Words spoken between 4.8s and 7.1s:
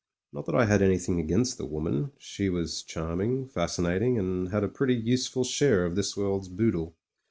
use ful share of this world's boodle.